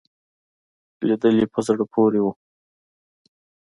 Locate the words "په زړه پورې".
1.53-2.19